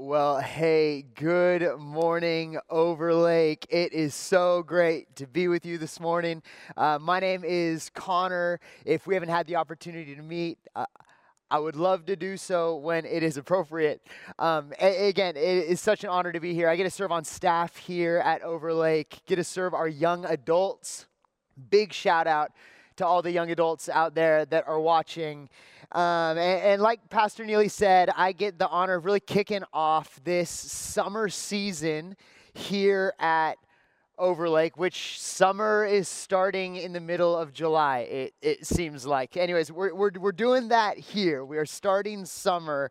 [0.00, 3.66] Well, hey, good morning, Overlake.
[3.68, 6.40] It is so great to be with you this morning.
[6.76, 8.60] Uh, my name is Connor.
[8.84, 10.86] If we haven't had the opportunity to meet, uh,
[11.50, 14.00] I would love to do so when it is appropriate.
[14.38, 16.68] Um, a- again, it is such an honor to be here.
[16.68, 21.06] I get to serve on staff here at Overlake, get to serve our young adults.
[21.70, 22.52] Big shout out
[22.98, 25.48] to all the young adults out there that are watching.
[25.92, 30.20] Um, and, and, like Pastor Neely said, I get the honor of really kicking off
[30.22, 32.16] this summer season
[32.52, 33.54] here at
[34.18, 39.36] Overlake, which summer is starting in the middle of July, it, it seems like.
[39.36, 41.44] Anyways, we're, we're, we're doing that here.
[41.44, 42.90] We are starting summer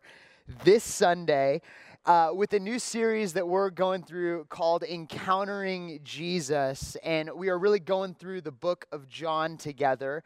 [0.64, 1.60] this Sunday.
[2.08, 6.96] Uh, with a new series that we're going through called Encountering Jesus.
[7.04, 10.24] And we are really going through the book of John together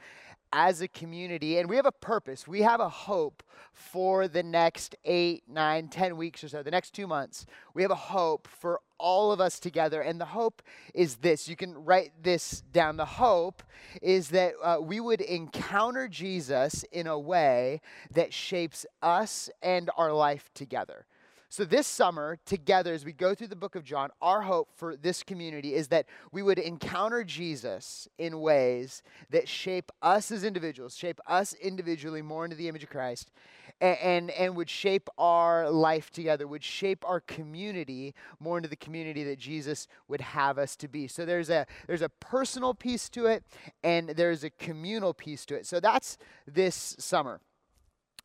[0.53, 2.47] as a community, and we have a purpose.
[2.47, 3.43] We have a hope
[3.73, 7.47] for the next eight, nine, ten weeks or so, the next two months.
[7.75, 10.63] We have a hope for all of us together, and the hope
[10.95, 11.49] is this.
[11.49, 12.97] You can write this down.
[12.97, 13.61] The hope
[14.01, 17.81] is that uh, we would encounter Jesus in a way
[18.13, 21.07] that shapes us and our life together.
[21.53, 24.97] So, this summer, together, as we go through the book of John, our hope for
[24.97, 30.97] this community is that we would encounter Jesus in ways that shape us as individuals,
[30.97, 33.31] shape us individually more into the image of Christ,
[33.83, 38.75] and, and, and would shape our life together, would shape our community more into the
[38.75, 41.07] community that Jesus would have us to be.
[41.07, 43.45] So, there's a, there's a personal piece to it,
[43.85, 45.67] and there's a communal piece to it.
[45.67, 47.43] So, that's this summer.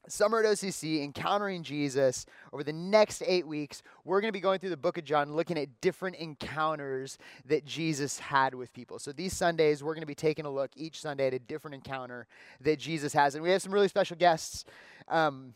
[0.10, 2.26] Summer at OCC, encountering Jesus.
[2.54, 5.36] Over the next eight weeks, we're going to be going through the book of John,
[5.36, 9.00] looking at different encounters that Jesus had with people.
[9.00, 11.76] So these Sundays, we're going to be taking a look each Sunday at a different
[11.76, 12.28] encounter
[12.62, 13.36] that Jesus has.
[13.36, 14.66] And we have some really special guests.
[15.08, 15.54] Um,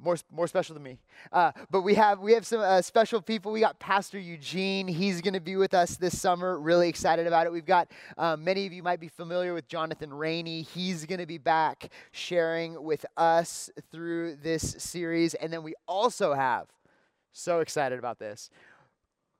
[0.00, 0.98] more more special than me.
[1.32, 3.52] Uh, but we have we have some uh, special people.
[3.52, 4.88] We got Pastor Eugene.
[4.88, 6.58] He's going to be with us this summer.
[6.58, 7.52] Really excited about it.
[7.52, 10.62] We've got um, many of you might be familiar with Jonathan Rainey.
[10.62, 16.34] He's going to be back sharing with us through this series, and then we also
[16.34, 16.66] have.
[17.32, 18.50] So excited about this.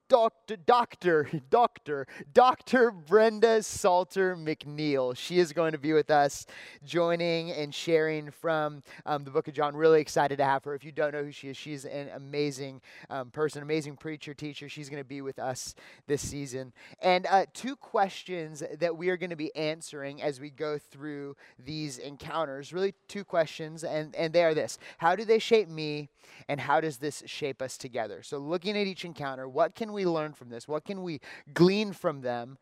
[0.08, 5.14] Doctor, Doctor, Doctor, Doctor Brenda Salter McNeil.
[5.16, 6.46] She is going to be with us,
[6.84, 9.76] joining and sharing from um, the book of John.
[9.76, 10.74] Really excited to have her.
[10.74, 12.80] If you don't know who she is, she's an amazing
[13.10, 14.68] um, person, amazing preacher, teacher.
[14.68, 15.74] She's going to be with us
[16.06, 16.72] this season.
[17.02, 21.36] And uh, two questions that we are going to be answering as we go through
[21.58, 22.72] these encounters.
[22.72, 26.08] Really, two questions, and, and they are this How do they shape me,
[26.48, 28.22] and how does this shape us together?
[28.22, 30.68] So, looking at each encounter, what can we we learn from this?
[30.68, 31.20] What can we
[31.52, 32.56] glean from them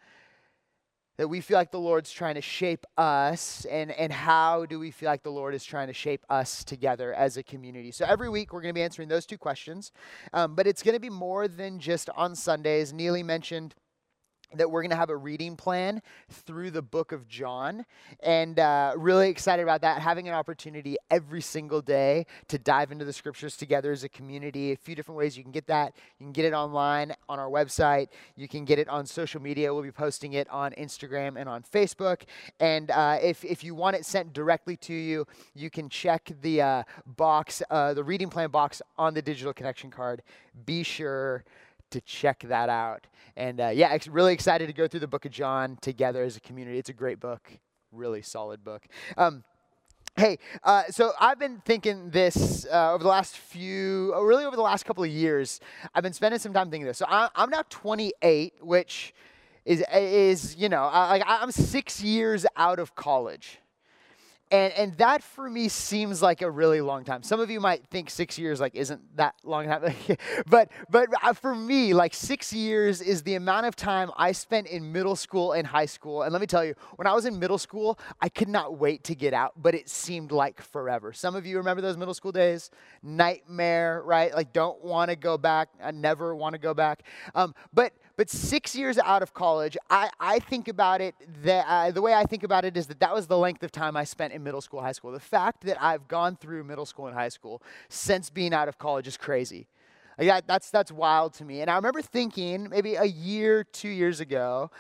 [1.19, 3.67] that we feel like the Lord's trying to shape us?
[3.71, 7.13] And, and how do we feel like the Lord is trying to shape us together
[7.13, 7.91] as a community?
[7.91, 9.93] So every week we're going to be answering those two questions.
[10.33, 12.93] Um, but it's going to be more than just on Sundays.
[12.93, 13.75] Neely mentioned
[14.55, 17.84] that we're going to have a reading plan through the book of John.
[18.23, 23.05] And uh, really excited about that, having an opportunity every single day to dive into
[23.05, 24.73] the scriptures together as a community.
[24.73, 25.95] A few different ways you can get that.
[26.19, 29.73] You can get it online on our website, you can get it on social media.
[29.73, 32.23] We'll be posting it on Instagram and on Facebook.
[32.61, 36.62] And uh, if, if you want it sent directly to you, you can check the
[36.62, 36.83] uh,
[37.17, 40.23] box, uh, the reading plan box on the digital connection card.
[40.65, 41.45] Be sure
[41.97, 43.07] to check that out.
[43.37, 46.41] And uh, yeah, really excited to go through the book of John together as a
[46.41, 46.79] community.
[46.79, 47.51] It's a great book,
[47.91, 48.87] really solid book.
[49.17, 49.45] Um,
[50.19, 54.56] Hey, uh, so I've been thinking this uh, over the last few, uh, really over
[54.56, 55.61] the last couple of years.
[55.95, 56.97] I've been spending some time thinking this.
[56.97, 59.12] So I, am now 28, which
[59.67, 63.59] is is you know, I, I'm six years out of college.
[64.53, 67.25] And, and that for me seems like a really long time.
[67.25, 69.93] Some of you might think six years like isn't that long time,
[70.47, 74.69] but but uh, for me, like six years is the amount of time I spent
[74.69, 76.23] in middle school and high school.
[76.23, 79.03] And let me tell you, when I was in middle school, I could not wait
[79.05, 81.12] to get out, but it seemed like forever.
[81.12, 82.71] Some of you remember those middle school days?
[83.03, 84.33] Nightmare, right?
[84.33, 85.70] Like don't want to go back.
[85.82, 87.03] I never want to go back.
[87.35, 91.91] Um, but but six years out of college, I, I think about it, that, uh,
[91.91, 94.05] the way I think about it is that that was the length of time I
[94.05, 95.13] spent in middle school, high school.
[95.13, 98.79] The fact that I've gone through middle school and high school since being out of
[98.79, 99.69] college is crazy.
[100.19, 101.61] Like that, that's, that's wild to me.
[101.61, 104.71] And I remember thinking maybe a year, two years ago,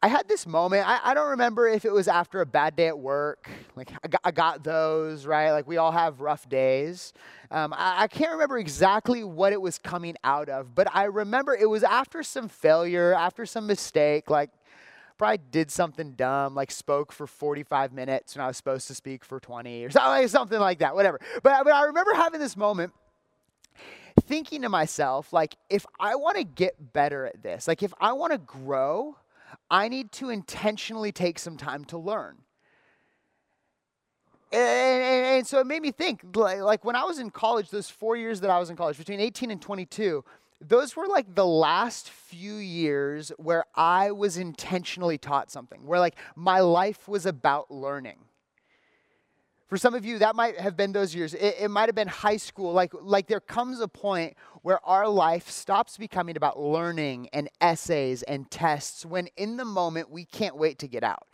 [0.00, 0.86] I had this moment.
[0.86, 3.48] I, I, don't remember if it was after a bad day at work.
[3.74, 5.50] Like, I got, I got those, right?
[5.50, 7.12] Like, we all have rough days.
[7.50, 11.52] Um, I, I, can't remember exactly what it was coming out of, but I remember
[11.52, 14.30] it was after some failure, after some mistake.
[14.30, 14.50] Like,
[15.18, 19.24] probably did something dumb, like spoke for 45 minutes when I was supposed to speak
[19.24, 19.90] for 20 or
[20.28, 21.18] something, like that, whatever.
[21.42, 22.92] But, but I remember having this moment
[24.22, 28.12] thinking to myself, like, if I want to get better at this, like, if I
[28.12, 29.16] want to grow,
[29.70, 32.38] I need to intentionally take some time to learn.
[34.50, 37.68] And, and, and, so it made me think like, like when I was in college,
[37.68, 40.24] those four years that I was in college, between 18 and 22,
[40.60, 46.16] those were like the last few years where I was intentionally taught something, where like
[46.34, 48.18] my life was about learning.
[49.68, 51.34] For some of you, that might have been those years.
[51.34, 52.72] It, it, might have been high school.
[52.72, 58.22] Like, like there comes a point where our life stops becoming about learning and essays
[58.22, 61.27] and tests when in the moment we can't wait to get out.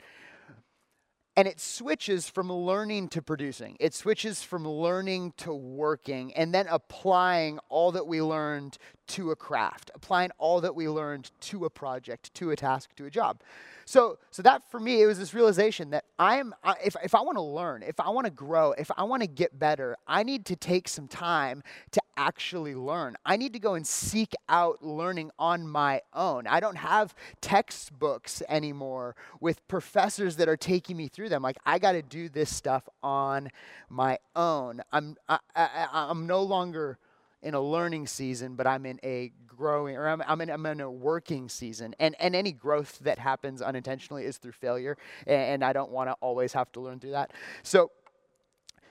[1.37, 3.77] And it switches from learning to producing.
[3.81, 8.79] It switches from learning to working and then applying all that we learned
[9.09, 13.07] to a craft, applying all that we learned to a project, to a task, to
[13.07, 13.43] a job.
[13.85, 17.37] So, so that for me, it was this realization that I'm, if, if I want
[17.37, 20.47] to learn, if I want to grow, if I want to get better, I need
[20.47, 23.17] to take some time to actually learn.
[23.25, 26.47] I need to go and seek out learning on my own.
[26.47, 31.43] I don't have textbooks anymore with professors that are taking me through them.
[31.43, 33.51] Like, I got to do this stuff on
[33.89, 34.83] my own.
[34.93, 36.99] I'm, I, I, I'm no longer
[37.43, 40.81] in a learning season, but I'm in a growing, or I'm, I'm, in, I'm in
[40.81, 41.95] a working season.
[41.99, 44.97] And, and any growth that happens unintentionally is through failure.
[45.27, 47.33] And, and I don't want to always have to learn through that.
[47.63, 47.91] So,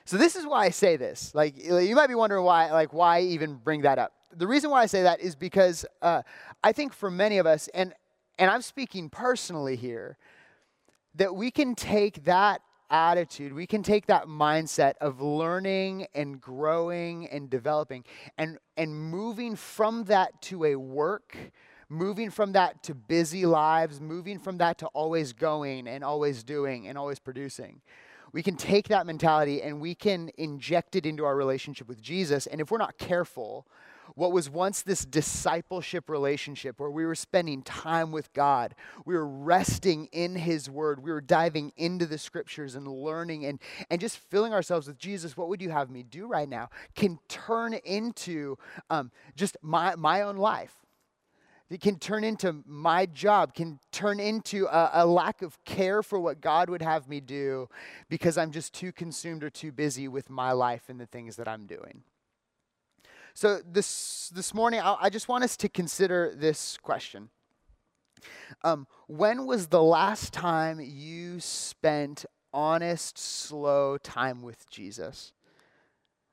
[0.06, 1.34] so this is why I say this.
[1.34, 4.12] Like, you might be wondering why, like, why even bring that up.
[4.36, 6.22] The reason why I say that is because uh,
[6.62, 7.94] I think for many of us, and,
[8.38, 10.18] and I'm speaking personally here,
[11.14, 12.60] that we can take that
[12.90, 18.04] attitude, we can take that mindset of learning and growing and developing
[18.36, 21.36] and, and moving from that to a work,
[21.88, 26.88] moving from that to busy lives, moving from that to always going and always doing
[26.88, 27.80] and always producing.
[28.34, 32.48] We can take that mentality and we can inject it into our relationship with Jesus.
[32.48, 33.64] And if we're not careful,
[34.16, 39.26] what was once this discipleship relationship where we were spending time with God, we were
[39.26, 44.18] resting in His Word, we were diving into the scriptures and learning and, and just
[44.18, 48.58] filling ourselves with Jesus, what would you have me do right now, can turn into
[48.90, 50.83] um, just my, my own life.
[51.74, 56.20] It can turn into my job, can turn into a, a, lack of care for
[56.20, 57.68] what God would have me do
[58.08, 61.48] because I'm just too consumed or too busy with my life and the things that
[61.48, 62.04] I'm doing.
[63.34, 67.30] So this this morning, I, I just want us to consider this question.
[68.62, 75.32] Um, when was the last time you spent honest, slow time with Jesus?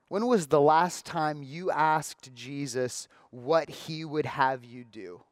[0.08, 5.24] When was the last time you asked Jesus what he would have you do?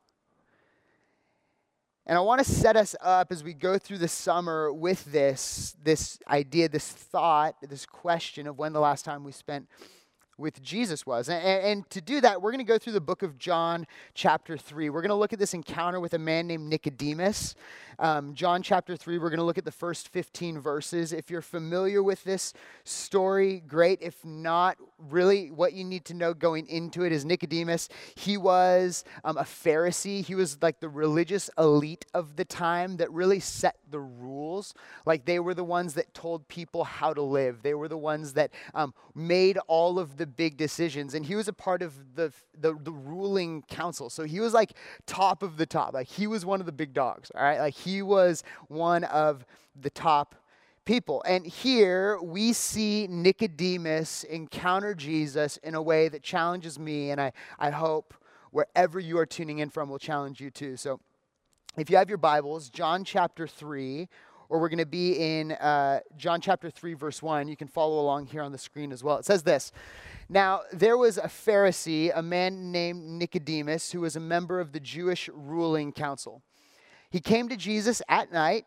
[2.09, 5.75] And I want to set us up as we go through the summer with this,
[5.83, 9.67] this idea, this thought, this question of when the last time we spent
[10.35, 11.29] with Jesus was.
[11.29, 13.85] And, and, to do that, we're going to go through the book of John,
[14.15, 14.89] chapter 3.
[14.89, 17.53] We're going to look at this encounter with a man named Nicodemus.
[17.99, 21.13] Um, John chapter 3, we're going to look at the first 15 verses.
[21.13, 23.99] If you're familiar with this story, great.
[24.01, 27.89] If not, really what you need to know going into it is Nicodemus.
[28.15, 33.11] He was um, a Pharisee, he was like the religious elite of the time that
[33.11, 34.73] really set the rules.
[35.05, 38.33] Like they were the ones that told people how to live, they were the ones
[38.33, 41.13] that um, made all of the big decisions.
[41.13, 44.09] And he was a part of the, the, the ruling council.
[44.09, 44.73] So he was like
[45.05, 45.93] top of the top.
[45.93, 47.59] Like he was one of the big dogs, all right?
[47.59, 49.45] Like he was one of
[49.79, 50.35] the top
[50.89, 51.21] people.
[51.27, 57.31] And here we see Nicodemus encounter Jesus in a way that challenges me, and I,
[57.59, 58.15] I hope
[58.49, 60.77] wherever you are tuning in from will challenge you too.
[60.77, 60.99] So
[61.77, 64.09] if you have your Bibles, John chapter 3,
[64.49, 67.47] or we're going to be in uh, John chapter 3, verse 1.
[67.47, 69.17] You can follow along here on the screen as well.
[69.17, 69.71] It says this
[70.27, 74.79] Now, there was a Pharisee, a man named Nicodemus, who was a member of the
[74.79, 76.41] Jewish ruling council.
[77.11, 78.65] He came to Jesus at night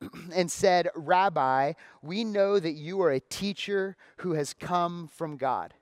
[0.34, 1.72] and said, Rabbi,
[2.02, 5.74] we know that you are a teacher who has come from God.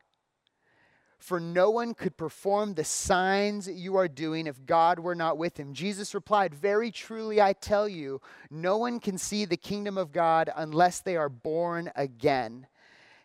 [1.19, 5.59] For no one could perform the signs you are doing if God were not with
[5.59, 5.73] him.
[5.73, 10.51] Jesus replied, Very truly I tell you, no one can see the kingdom of God
[10.55, 12.67] unless they are born again.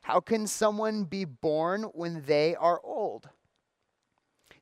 [0.03, 3.27] How can someone be born when they are old?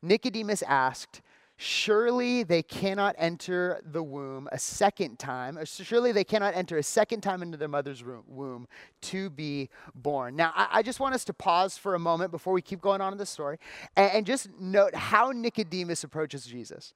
[0.02, 1.22] Nicodemus asked,
[1.58, 5.58] surely they cannot enter the womb a second time.
[5.66, 8.68] Surely they cannot enter a second time into their mother's womb
[9.02, 10.36] to be born.
[10.36, 13.12] Now, I, just want us to pause for a moment before we keep going on
[13.12, 13.58] in the story
[13.96, 16.94] and, and just note how Nicodemus approaches Jesus.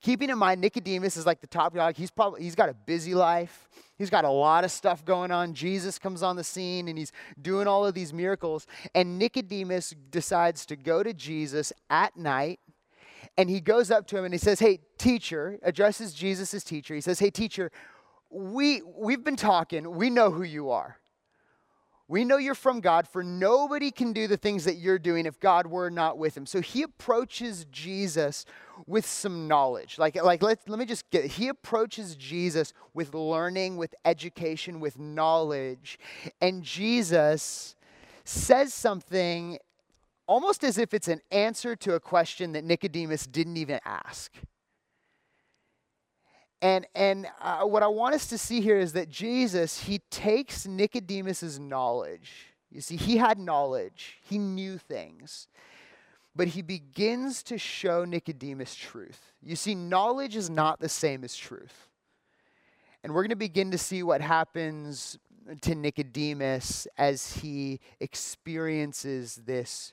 [0.00, 1.96] keeping in mind Nicodemus is like the top dog.
[1.96, 3.68] He's probably he's got a busy life.
[3.96, 5.54] He's got a lot of stuff going on.
[5.54, 8.66] Jesus comes on the scene and he's doing all of these miracles.
[8.94, 12.58] And Nicodemus decides to go to Jesus at night.
[13.36, 16.94] And he goes up to him and he says, Hey, teacher, addresses Jesus as teacher.
[16.94, 17.70] He says, Hey, teacher,
[18.30, 19.94] we, we've been talking.
[19.94, 20.98] We know who you are.
[22.06, 25.40] We know you're from God, for nobody can do the things that you're doing if
[25.40, 26.44] God were not with him.
[26.44, 28.44] So he approaches Jesus
[28.86, 29.98] with some knowledge.
[29.98, 34.98] Like, like let, let me just get he approaches Jesus with learning, with education, with
[34.98, 35.98] knowledge.
[36.42, 37.74] And Jesus
[38.24, 39.58] says something
[40.26, 44.32] almost as if it's an answer to a question that Nicodemus didn't even ask.
[46.62, 50.66] And, and uh, what I want us to see here is that Jesus, he takes
[50.66, 52.46] Nicodemus's knowledge.
[52.70, 55.46] You see, he had knowledge, he knew things,
[56.34, 59.20] but he begins to show Nicodemus truth.
[59.42, 61.88] You see, knowledge is not the same as truth.
[63.02, 65.18] And we're going to begin to see what happens
[65.60, 69.92] to Nicodemus as he experiences this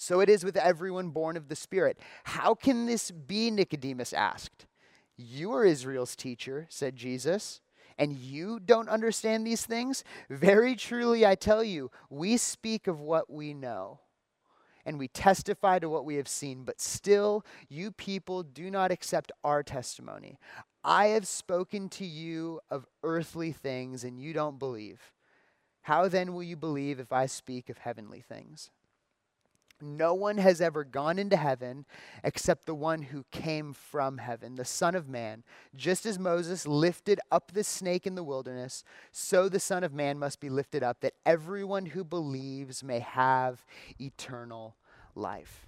[0.00, 1.98] So it is with everyone born of the Spirit.
[2.24, 3.50] How can this be?
[3.50, 4.64] Nicodemus asked.
[5.18, 7.60] You are Israel's teacher, said Jesus,
[7.98, 10.02] and you don't understand these things?
[10.30, 14.00] Very truly, I tell you, we speak of what we know
[14.86, 19.30] and we testify to what we have seen, but still, you people do not accept
[19.44, 20.38] our testimony.
[20.82, 25.12] I have spoken to you of earthly things, and you don't believe.
[25.82, 28.70] How then will you believe if I speak of heavenly things?
[29.82, 31.86] No one has ever gone into heaven
[32.22, 35.42] except the one who came from heaven, the Son of Man.
[35.74, 40.18] Just as Moses lifted up the snake in the wilderness, so the Son of Man
[40.18, 43.64] must be lifted up, that everyone who believes may have
[44.00, 44.76] eternal
[45.14, 45.66] life.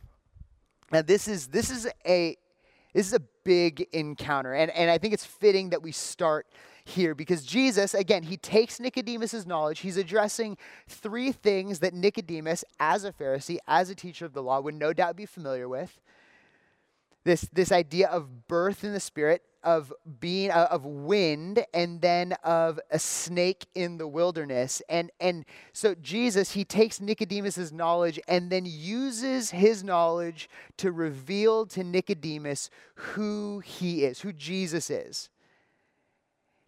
[0.91, 2.37] Now, this is, this is, a,
[2.93, 6.47] this is a big encounter, and, and I think it's fitting that we start
[6.85, 9.81] here because Jesus, again, he takes Nicodemus's knowledge.
[9.81, 10.57] He's addressing
[10.89, 14.93] three things that Nicodemus, as a Pharisee, as a teacher of the law, would no
[14.93, 16.01] doubt be familiar with.
[17.25, 22.33] This, this idea of birth in the spirit, of being uh, of wind, and then
[22.43, 24.83] of a snake in the wilderness.
[24.89, 31.67] And and so Jesus, he takes Nicodemus's knowledge and then uses his knowledge to reveal
[31.67, 35.31] to Nicodemus who he is, who Jesus is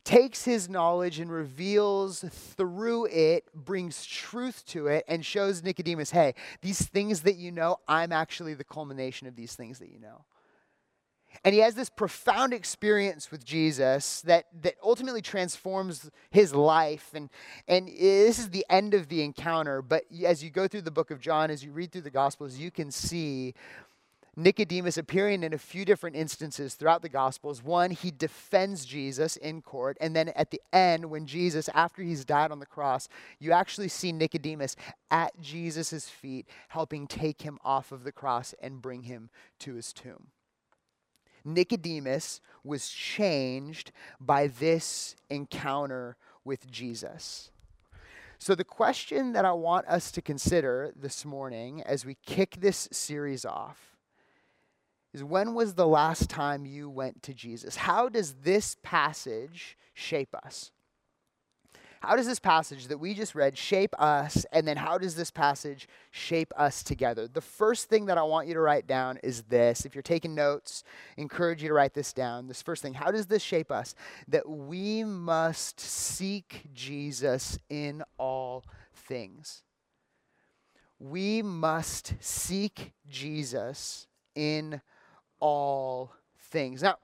[0.05, 2.25] takes his knowledge and reveals
[2.57, 7.79] through it, brings truth to it, and shows Nicodemus, hey, these things that you know,
[7.89, 10.25] I'm actually the culmination of these things that you know.
[11.45, 17.11] And he has this profound experience with Jesus that, that ultimately transforms his life.
[17.13, 17.29] And,
[17.67, 19.83] and this is the end of the encounter.
[19.83, 22.57] But as you go through the book of John, as you read through the Gospels,
[22.57, 23.55] you can see
[24.37, 27.63] Nicodemus appearing in a few different instances throughout the Gospels.
[27.63, 29.97] One, he defends Jesus in court.
[30.01, 33.89] And then at the end, when Jesus, after he's died on the cross, you actually
[33.89, 34.75] see Nicodemus
[35.11, 39.93] at Jesus' feet, helping take him off of the cross and bring him to his
[39.93, 40.29] tomb.
[41.45, 47.51] Nicodemus was changed by this encounter with Jesus.
[48.39, 52.89] So, the question that I want us to consider this morning as we kick this
[52.91, 53.94] series off
[55.15, 57.77] is when was the last time you went to Jesus?
[57.77, 60.73] How does this passage shape us?
[62.01, 64.45] How does this passage that we just read shape us?
[64.53, 67.29] And then how does this passage shape us together?
[67.29, 69.87] The first thing that I want you to write down is this.
[69.87, 70.85] If you're taking notes,
[71.17, 72.47] I encourage you to write this down.
[72.47, 73.95] This first thing, how does this shape us?
[74.29, 79.63] That we must seek Jesus in all things.
[80.99, 84.83] We must seek Jesus in
[85.41, 86.83] all things.
[86.83, 86.97] Now,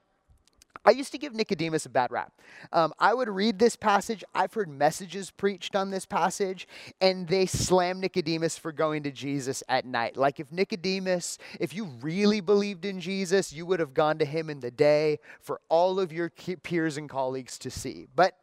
[0.83, 2.33] I used to give Nicodemus a bad rap.
[2.73, 4.23] Um, I would read this passage.
[4.33, 6.67] I've heard messages preached on this passage,
[6.99, 10.17] and they slam Nicodemus for going to Jesus at night.
[10.17, 14.49] Like if Nicodemus, if you really believed in Jesus, you would have gone to him
[14.49, 18.07] in the day for all of your peers and colleagues to see.
[18.15, 18.35] But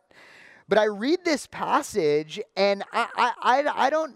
[0.68, 3.33] but I read this passage, and I I,
[3.64, 4.14] I, I don't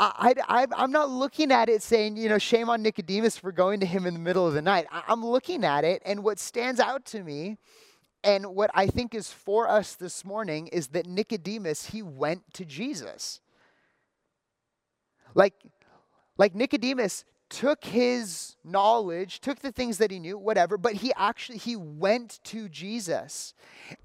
[0.00, 3.80] I, I, I'm not looking at it saying, you know, shame on Nicodemus for going
[3.80, 4.86] to him in the middle of the night.
[4.90, 7.58] I'm looking at it, and what stands out to me
[8.24, 12.64] And what I think is for us this morning is that Nicodemus, he went to
[12.64, 13.40] Jesus.
[15.34, 15.54] Like,
[16.38, 21.58] like Nicodemus took his knowledge, took the things that he knew, whatever, but he actually
[21.58, 23.54] he went to Jesus.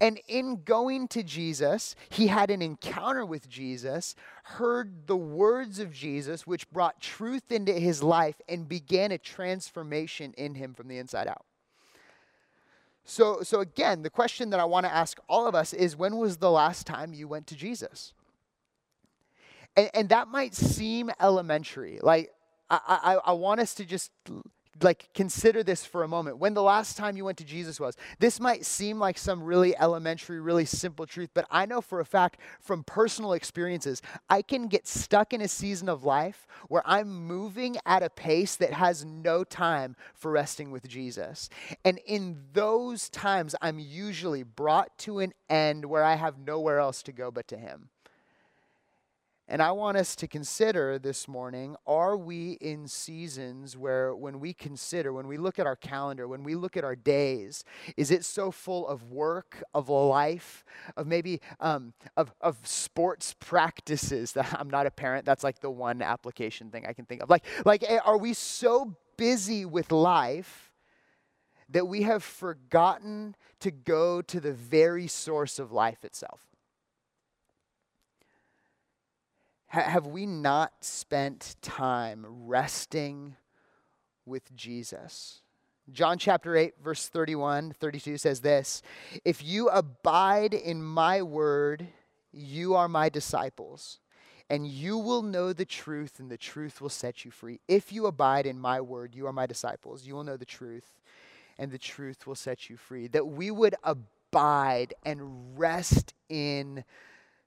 [0.00, 5.92] And in going to Jesus, he had an encounter with Jesus, heard the words of
[5.92, 10.98] Jesus which brought truth into his life and began a transformation in him from the
[10.98, 11.44] inside out.
[13.04, 16.18] So so again, the question that I want to ask all of us is when
[16.18, 18.12] was the last time you went to Jesus?
[19.76, 21.98] And, and that might seem elementary.
[22.02, 22.32] Like
[22.70, 24.12] I, I, I want us to just
[24.82, 26.38] like consider this for a moment.
[26.38, 29.76] When the last time you went to jesus was this might seem like some really
[29.78, 34.68] elementary really simple truth but i know for a fact from personal experiences i can
[34.68, 39.04] get stuck in a season of life where i'm moving at a pace that has
[39.04, 41.48] no time for resting with jesus.
[41.84, 47.02] And in those times i'm usually brought to an end where i have nowhere else
[47.02, 47.88] to go but to him
[49.50, 54.54] and I want us to consider this morning are we in seasons where, when we
[54.54, 57.64] consider, when we look at our calendar, when we look at our days,
[57.96, 60.64] is it so full of work, of life,
[60.96, 65.24] of maybe um, of, of sports practices that I'm not a parent?
[65.24, 67.28] That's like the one application thing I can think of.
[67.28, 70.70] Like, like eh, are we so busy with life
[71.68, 76.49] that we have forgotten to go to the very source of life itself?
[79.70, 83.36] Have we not spent time resting
[84.26, 85.42] with Jesus?
[85.92, 88.82] John chapter 8, verse 31, 32 says this
[89.24, 91.86] If you abide in my word,
[92.32, 94.00] you are my disciples,
[94.48, 97.60] and you will know the truth, and the truth will set you free.
[97.68, 100.04] If you abide in my word, you are my disciples.
[100.04, 100.98] You will know the truth,
[101.58, 103.06] and the truth will set you free.
[103.06, 106.84] That we would abide and rest in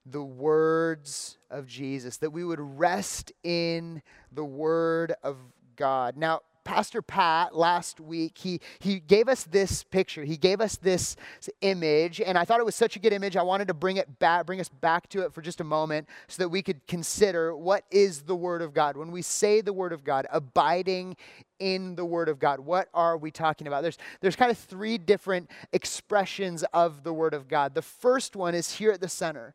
[0.06, 5.38] the words of Jesus, that we would rest in the word of
[5.76, 6.18] God.
[6.18, 10.24] Now, Pastor Pat last week, he, he gave us this picture.
[10.24, 11.18] He gave us this
[11.62, 13.36] image, and I thought it was such a good image.
[13.36, 16.08] I wanted to bring it back, bring us back to it for just a moment
[16.28, 18.96] so that we could consider what is the Word of God.
[18.96, 21.18] When we say the Word of God, abiding
[21.60, 23.84] in the Word of God, what are we talking about?
[23.84, 27.76] There's, there's kind of three different expressions of the Word of God.
[27.76, 29.54] The first one is here at the center.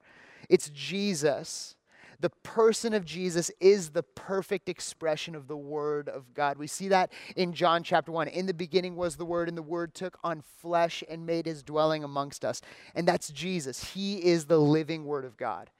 [0.49, 1.77] It's Jesus.
[2.21, 6.59] The person of Jesus is the perfect expression of the Word of God.
[6.59, 8.27] We see that in John chapter 1.
[8.29, 11.63] In the beginning was the Word, and the Word took on flesh and made his
[11.63, 12.61] dwelling amongst us.
[12.97, 13.93] And that's Jesus.
[13.93, 15.71] He is the living Word of God.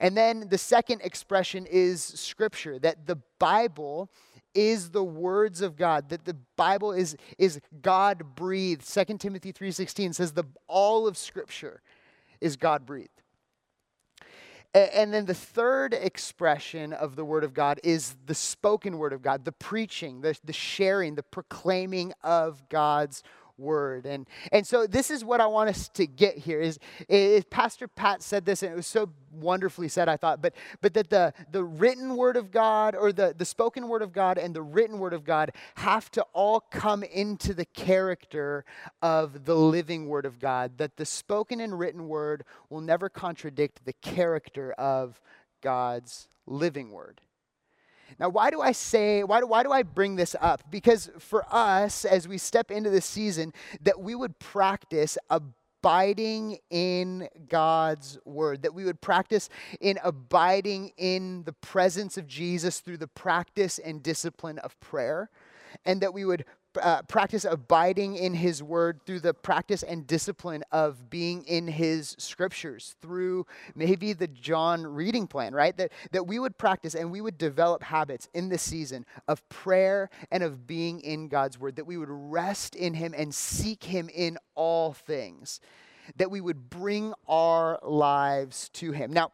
[0.00, 4.10] And then the second expression is Scripture, that the Bible
[4.54, 8.82] is the words of God, that the Bible is, is God breathed.
[8.90, 11.82] 2 Timothy 3.16 says the all of Scripture
[12.40, 13.10] is God breathed.
[14.76, 19.22] And then the third expression of the Word of God is the spoken Word of
[19.22, 23.22] God, the preaching, the, the sharing, the proclaiming of God's
[23.58, 24.06] word.
[24.06, 27.88] And and so this is what i want us to get here is, is pastor
[27.88, 31.32] pat said this and it was so wonderfully said i thought but but that the
[31.50, 34.98] the written word of god or the the spoken word of god and the written
[34.98, 38.64] word of god have to all come into the character
[39.02, 43.84] of the living word of god that the spoken and written word will never contradict
[43.84, 45.20] the character of
[45.62, 47.20] god's living word
[48.18, 50.70] now, why do I say, why do, why do I bring this up?
[50.70, 57.28] Because for us, as we step into this season, that we would practice abiding in
[57.48, 59.48] God's word, that we would practice
[59.80, 65.28] in abiding in the presence of Jesus through the practice and discipline of prayer,
[65.84, 66.44] and that we would
[66.80, 72.16] uh, practice abiding in his word through the practice and discipline of being in his
[72.18, 75.76] scriptures through maybe the John reading plan, right?
[75.76, 80.10] That, that we would practice and we would develop habits in this season of prayer
[80.30, 84.08] and of being in God's word, that we would rest in him and seek him
[84.14, 85.60] in all things,
[86.16, 89.12] that we would bring our lives to him.
[89.12, 89.32] Now,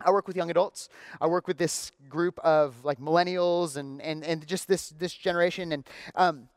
[0.00, 0.88] I work with young adults.
[1.20, 5.72] I work with this group of like millennials and and and just this this generation.
[5.72, 6.48] And um,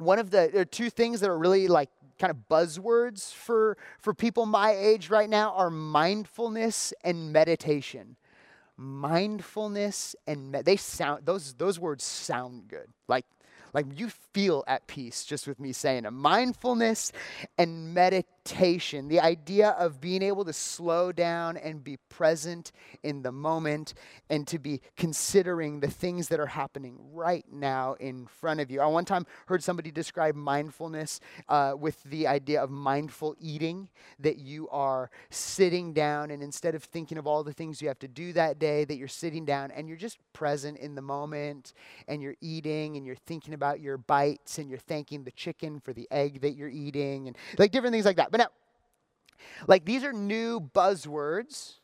[0.00, 3.76] one of the there are two things that are really like kind of buzzwords for
[3.98, 8.16] for people my age right now are mindfulness and meditation.
[8.76, 12.88] Mindfulness and they sound those those words sound good.
[13.08, 13.26] Like
[13.72, 17.12] like you feel at peace just with me saying a mindfulness
[17.58, 22.72] and medit meditation, the idea of being able to slow down and be present
[23.02, 23.94] in the moment
[24.28, 28.80] and to be considering the things that are happening right now in front of you.
[28.80, 34.38] I one time heard somebody describe mindfulness uh, with the idea of mindful eating, that
[34.38, 38.08] you are sitting down and instead of thinking of all the things you have to
[38.08, 41.72] do that day, that you're sitting down and you're just present in the moment
[42.08, 45.92] and you're eating and you're thinking about your bites and you're thanking the chicken for
[45.92, 48.30] the egg that you're eating and like different things like that.
[48.30, 48.48] But now,
[49.66, 51.74] like these are new buzzwords.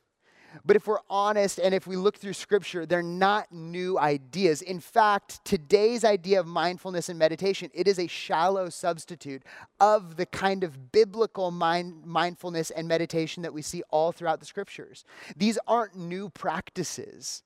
[0.64, 4.62] But if we're honest and if we look through scripture, they're not new ideas.
[4.62, 9.42] In fact, today's idea of mindfulness and meditation, it is a shallow substitute
[9.80, 14.46] of the kind of biblical mind, mindfulness and meditation that we see all throughout the
[14.46, 15.04] scriptures.
[15.36, 17.42] These aren't new practices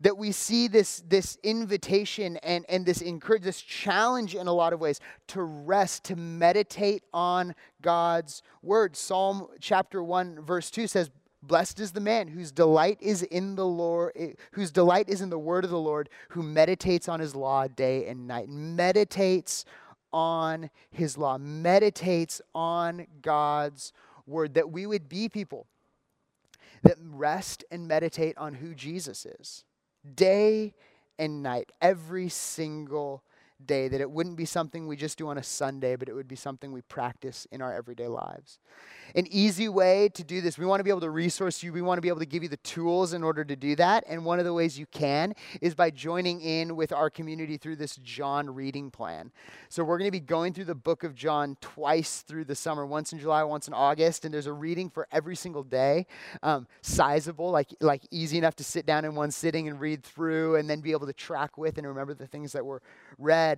[0.00, 4.72] that we see this, this invitation and, and this encourage this challenge in a lot
[4.72, 8.96] of ways to rest, to meditate on God's word.
[8.96, 11.10] Psalm chapter 1, verse 2 says,
[11.42, 14.12] Blessed is the man whose delight is in the Lord,
[14.52, 18.06] whose delight is in the word of the Lord, who meditates on his law day
[18.06, 18.48] and night.
[18.48, 19.64] Meditates
[20.12, 23.92] on his law, meditates on God's
[24.26, 25.66] word, that we would be people
[26.82, 29.64] that rest and meditate on who Jesus is
[30.14, 30.74] day
[31.18, 33.22] and night, every single
[33.66, 36.28] day, that it wouldn't be something we just do on a Sunday, but it would
[36.28, 38.58] be something we practice in our everyday lives.
[39.14, 41.82] An easy way to do this, we want to be able to resource you, we
[41.82, 44.04] want to be able to give you the tools in order to do that.
[44.08, 47.76] And one of the ways you can is by joining in with our community through
[47.76, 49.32] this John reading plan.
[49.68, 52.86] So we're going to be going through the book of John twice through the summer,
[52.86, 56.06] once in July, once in August, and there's a reading for every single day,
[56.44, 60.54] um, sizable, like, like easy enough to sit down in one sitting and read through
[60.54, 62.80] and then be able to track with and remember the things that were
[63.18, 63.49] read.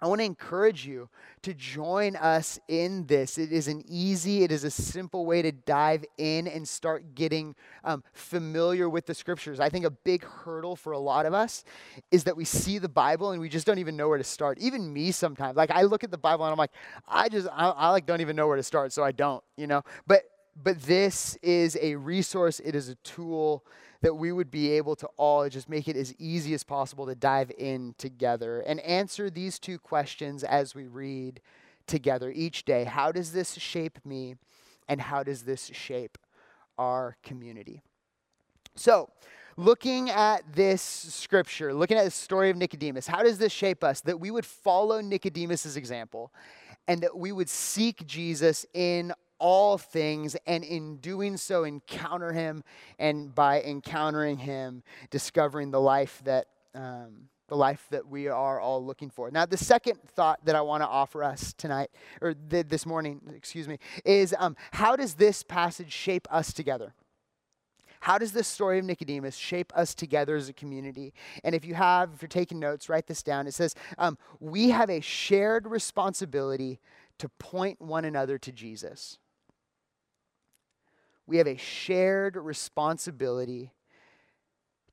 [0.00, 1.08] I want to encourage you
[1.42, 3.38] to join us in this.
[3.38, 7.54] It is an easy, it is a simple way to dive in and start getting
[7.84, 9.60] um, familiar with the scriptures.
[9.60, 11.64] I think a big hurdle for a lot of us
[12.10, 14.58] is that we see the Bible and we just don't even know where to start.
[14.58, 15.56] Even me sometimes.
[15.56, 16.72] Like I look at the Bible and I'm like,
[17.06, 19.68] I just, I, I like don't even know where to start, so I don't, you
[19.68, 19.82] know?
[20.06, 20.24] But
[20.62, 23.64] but this is a resource, it is a tool
[24.04, 27.14] that we would be able to all just make it as easy as possible to
[27.14, 31.40] dive in together and answer these two questions as we read
[31.86, 32.84] together each day.
[32.84, 34.34] How does this shape me?
[34.90, 36.18] And how does this shape
[36.76, 37.80] our community?
[38.74, 39.08] So,
[39.56, 44.02] looking at this scripture, looking at the story of Nicodemus, how does this shape us?
[44.02, 46.30] That we would follow Nicodemus' example
[46.86, 52.64] and that we would seek Jesus in all things, and in doing so, encounter him,
[52.98, 56.46] and by encountering him, discovering the life that.
[56.74, 59.30] Um, the life that we are all looking for.
[59.30, 61.90] Now, the second thought that I want to offer us tonight,
[62.22, 66.94] or th- this morning, excuse me, is um, how does this passage shape us together?
[68.00, 71.14] How does this story of Nicodemus shape us together as a community?
[71.42, 73.46] And if you have, if you're taking notes, write this down.
[73.46, 76.80] It says, um, We have a shared responsibility
[77.18, 79.18] to point one another to Jesus
[81.26, 83.70] we have a shared responsibility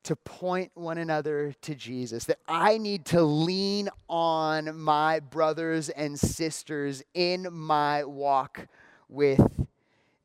[0.03, 6.19] to point one another to Jesus, that I need to lean on my brothers and
[6.19, 8.67] sisters in my walk
[9.07, 9.67] with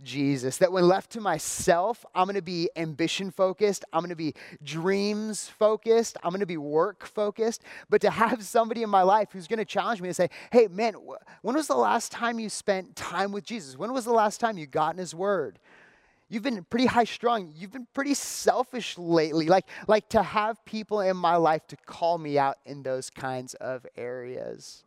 [0.03, 0.57] Jesus.
[0.59, 4.35] That when left to myself, I'm going to be ambition focused, I'm going to be
[4.63, 7.63] dreams focused, I'm going to be work focused.
[7.91, 10.69] But to have somebody in my life who's going to challenge me and say, hey,
[10.69, 10.95] man,
[11.43, 13.77] when was the last time you spent time with Jesus?
[13.77, 15.59] When was the last time you got in His Word?
[16.29, 17.53] You've been pretty high strung.
[17.55, 19.47] You've been pretty selfish lately.
[19.47, 23.55] Like, like to have people in my life to call me out in those kinds
[23.55, 24.83] of areas.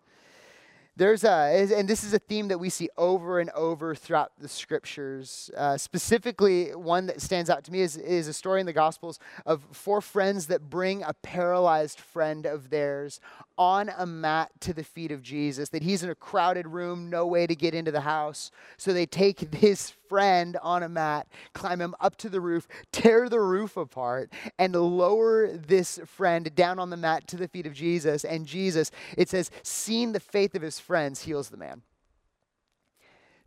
[1.00, 4.50] There's a, and this is a theme that we see over and over throughout the
[4.50, 5.50] scriptures.
[5.56, 9.18] Uh, specifically, one that stands out to me is, is a story in the Gospels
[9.46, 13.22] of four friends that bring a paralyzed friend of theirs
[13.58, 17.26] on a mat to the feet of Jesus, that he's in a crowded room, no
[17.26, 18.52] way to get into the house.
[18.76, 23.30] So they take this friend on a mat, climb him up to the roof, tear
[23.30, 27.74] the roof apart, and lower this friend down on the mat to the feet of
[27.74, 28.26] Jesus.
[28.26, 31.84] And Jesus, it says, seeing the faith of his friends, heals the man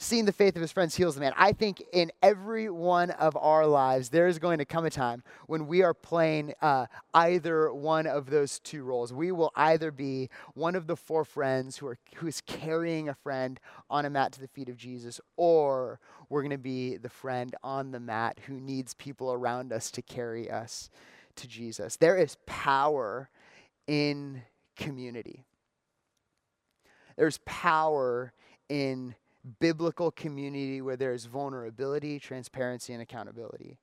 [0.02, 1.32] seeing the faith of his friends heals the man.
[1.36, 5.22] I think in every one of our lives, there is going to come a time
[5.46, 9.12] when we are playing uh, either one of those two roles.
[9.12, 13.14] We will either be one of the four friends who are who is carrying a
[13.14, 17.08] friend on a mat to the feet of Jesus, or we're going to be the
[17.08, 20.90] friend on the mat who needs people around us to carry us
[21.36, 21.96] to Jesus.
[21.96, 23.30] There is power
[23.86, 24.42] in
[24.76, 25.44] community.
[27.16, 28.32] There's power
[28.68, 29.14] in
[29.60, 33.78] biblical community where there's vulnerability, transparency, and accountability.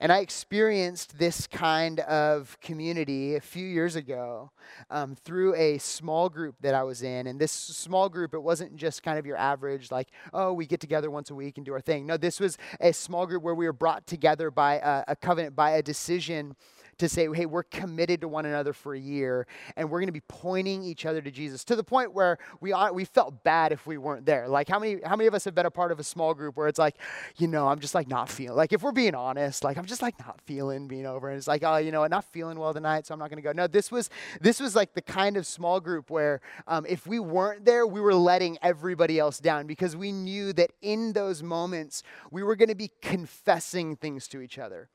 [0.00, 4.50] And I experienced this kind of community a few years ago
[4.90, 7.28] um, through a small group that I was in.
[7.28, 10.80] And this small group, it wasn't just kind of your average, like, oh, we get
[10.80, 12.06] together once a week and do our thing.
[12.06, 15.54] No, this was a small group where we were brought together by a, a covenant,
[15.54, 16.56] by a decision
[16.98, 20.12] to say, hey, we're committed to one another for a year, and we're going to
[20.12, 23.86] be pointing each other to Jesus to the point where we we felt bad if
[23.86, 24.48] we weren't there.
[24.48, 26.56] Like how many how many of us have been a part of a small group
[26.56, 26.96] where it's like,
[27.36, 30.02] you know, I'm just like not feeling like if we're being honest, like I'm just
[30.02, 32.72] like not feeling being over, and it's like, oh, you know, I'm not feeling well
[32.72, 33.52] tonight, so I'm not going to go.
[33.52, 37.18] No, this was this was like the kind of small group where um, if we
[37.18, 42.02] weren't there, we were letting everybody else down because we knew that in those moments
[42.30, 44.88] we were going to be confessing things to each other.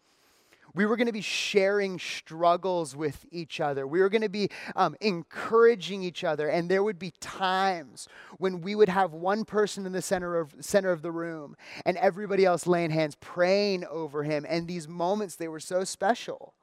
[0.80, 3.86] We were going to be sharing struggles with each other.
[3.86, 6.48] We were going to be um, encouraging each other.
[6.48, 10.56] And there would be times when we would have one person in the center of,
[10.62, 14.46] center of the room and everybody else laying hands, praying over him.
[14.48, 16.54] And these moments, they were so special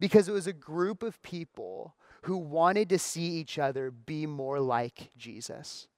[0.00, 4.60] because it was a group of people who wanted to see each other be more
[4.60, 5.88] like Jesus.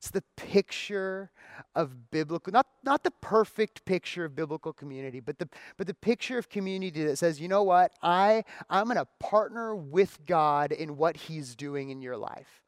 [0.00, 1.30] It's the picture
[1.74, 6.38] of biblical, not, not the perfect picture of biblical community, but the, but the picture
[6.38, 10.96] of community that says, you know what, I, I'm going to partner with God in
[10.96, 12.62] what He's doing in your life.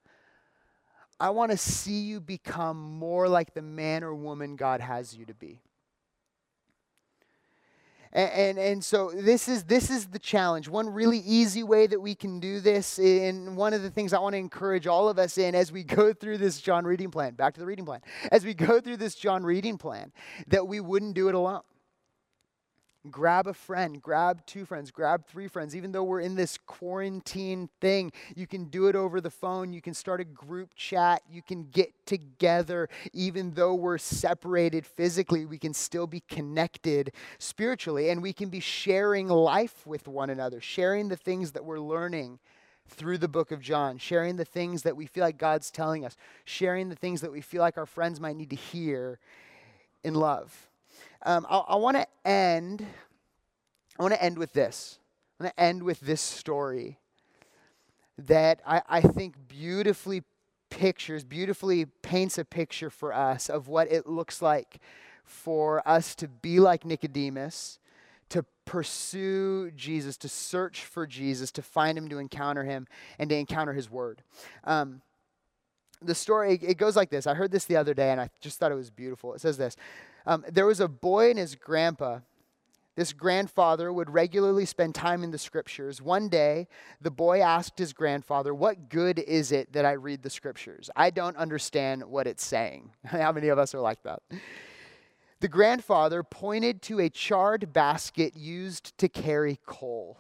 [1.19, 5.25] I want to see you become more like the man or woman God has you
[5.25, 5.63] to be.
[8.13, 10.69] And, and, and, so this is this is the challenge.
[10.69, 14.19] One really easy way that we can do this, and one of the things I
[14.19, 17.35] want to encourage all of us in as we go through this John reading plan,
[17.35, 20.13] back to the reading plan, as we go through this John reading plan,
[20.49, 21.63] that we wouldn't do it alone.
[23.11, 25.75] Grab a friend, grab two friends, grab three friends.
[25.75, 29.73] Even though we're in this quarantine thing, you can do it over the phone.
[29.73, 31.21] You can start a group chat.
[31.29, 32.89] You can get together.
[33.13, 38.09] Even though we're separated physically, we can still be connected spiritually.
[38.09, 42.39] And we can be sharing life with one another, sharing the things that we're learning
[42.87, 46.17] through the book of John, sharing the things that we feel like God's telling us,
[46.45, 49.19] sharing the things that we feel like our friends might need to hear
[50.05, 50.69] in love.
[51.25, 52.85] Um, I, I want to end.
[53.99, 54.99] I want to end with this.
[55.39, 56.99] I want to end with this story
[58.19, 60.23] that I, I think beautifully
[60.71, 64.79] pictures, beautifully paints a picture for us of what it looks like
[65.25, 67.79] for us to be like Nicodemus,
[68.31, 72.87] to pursue Jesus, to search for Jesus, to find him, to encounter him,
[73.19, 74.23] and to encounter his word.
[74.65, 75.03] Um,
[76.01, 77.27] the story, it goes like this.
[77.27, 79.35] I heard this the other day and I just thought it was beautiful.
[79.35, 79.77] It says this
[80.27, 82.21] um, There was a boy and his grandpa.
[82.95, 86.03] This grandfather would regularly spend time in the scriptures.
[86.03, 86.69] One day,
[87.01, 90.91] the boy asked his grandfather, What good is it that I read the scriptures?
[90.95, 92.91] I don't understand what it's saying.
[93.05, 94.21] How many of us are like that?
[95.41, 100.19] The grandfather pointed to a charred basket used to carry coal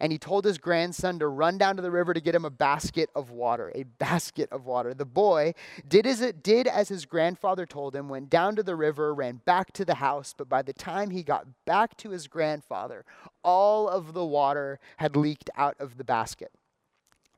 [0.00, 2.50] and he told his grandson to run down to the river to get him a
[2.50, 4.94] basket of water, a basket of water.
[4.94, 5.54] The boy
[5.86, 9.40] did as it did as his grandfather told him, went down to the river, ran
[9.44, 13.04] back to the house, but by the time he got back to his grandfather,
[13.42, 16.50] all of the water had leaked out of the basket.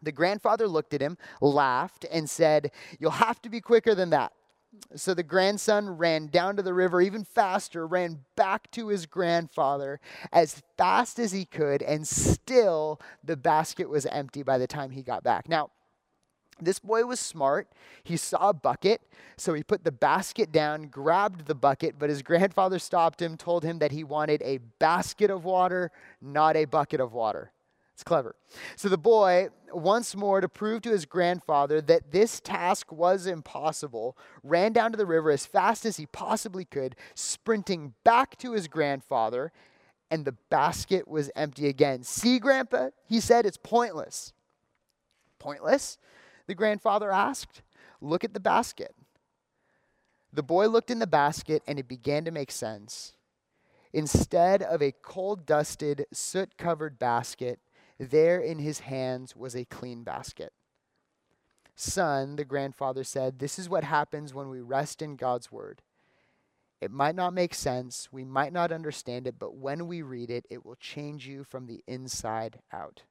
[0.02, 4.32] The grandfather looked at him, laughed, and said, You'll have to be quicker than that.
[4.94, 10.00] So the grandson ran down to the river even faster, ran back to his grandfather
[10.32, 15.02] as fast as he could, and still the basket was empty by the time he
[15.02, 15.48] got back.
[15.48, 15.70] Now,
[16.60, 17.68] this boy was smart.
[18.02, 19.02] He saw a bucket,
[19.36, 23.62] so he put the basket down, grabbed the bucket, but his grandfather stopped him, told
[23.62, 25.90] him that he wanted a basket of water,
[26.22, 27.52] not a bucket of water.
[27.96, 28.36] It's clever.
[28.76, 34.18] So the boy, once more to prove to his grandfather that this task was impossible,
[34.42, 38.68] ran down to the river as fast as he possibly could, sprinting back to his
[38.68, 39.50] grandfather,
[40.10, 42.02] and the basket was empty again.
[42.02, 44.34] See, Grandpa, he said, it's pointless.
[45.38, 45.96] Pointless?
[46.48, 47.62] The grandfather asked.
[48.02, 48.94] Look at the basket.
[50.34, 53.14] The boy looked in the basket and it began to make sense.
[53.94, 57.58] Instead of a cold dusted, soot covered basket,
[57.98, 60.52] there in his hands was a clean basket.
[61.74, 65.82] Son, the grandfather said, This is what happens when we rest in God's word.
[66.80, 70.46] It might not make sense, we might not understand it, but when we read it,
[70.50, 73.02] it will change you from the inside out.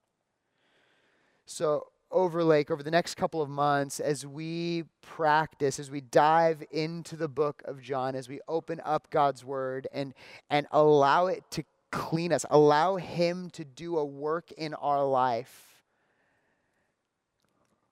[1.46, 7.16] So, Overlake, over the next couple of months, as we practice, as we dive into
[7.18, 10.14] the book of John, as we open up God's word and,
[10.50, 11.64] and allow it to
[11.96, 15.64] clean us, allow Him to do a work in our life.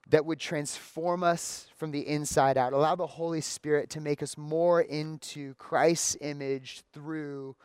[0.10, 2.74] that would transform us from the inside out.
[2.74, 7.56] Allow the Holy Spirit to make us more into Christ's image through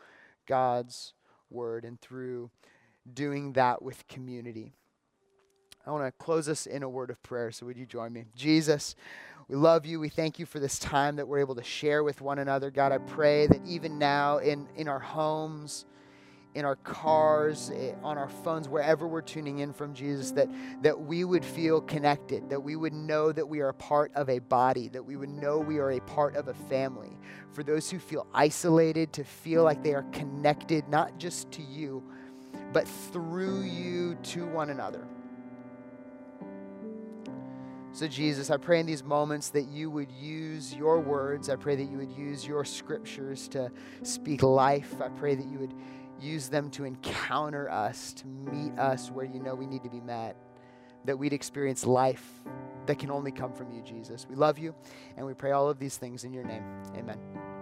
[0.47, 1.13] God's
[1.49, 2.49] word and through
[3.13, 4.73] doing that with community.
[5.85, 8.25] I want to close us in a word of prayer, so would you join me?
[8.35, 8.95] Jesus,
[9.47, 9.99] we love you.
[9.99, 12.71] We thank you for this time that we're able to share with one another.
[12.71, 15.85] God, I pray that even now in, in our homes,
[16.55, 20.49] in our cars, eh, on our phones, wherever we're tuning in from Jesus, that,
[20.81, 24.29] that we would feel connected, that we would know that we are a part of
[24.29, 27.17] a body, that we would know we are a part of a family.
[27.53, 32.03] For those who feel isolated, to feel like they are connected, not just to you,
[32.73, 35.07] but through you to one another.
[37.91, 41.49] So, Jesus, I pray in these moments that you would use your words.
[41.49, 43.71] I pray that you would use your scriptures to
[44.03, 45.01] speak life.
[45.01, 45.73] I pray that you would
[46.21, 50.01] use them to encounter us, to meet us where you know we need to be
[50.01, 50.35] met,
[51.05, 52.41] that we'd experience life
[52.85, 54.25] that can only come from you, Jesus.
[54.29, 54.73] We love you,
[55.17, 56.63] and we pray all of these things in your name.
[56.95, 57.58] Amen.